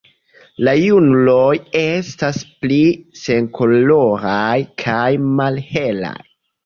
La 0.67 0.71
junuloj 0.83 1.51
estas 1.81 2.39
pli 2.63 2.79
senkoloraj 3.25 4.59
kaj 4.85 5.07
malhelaj. 5.39 6.17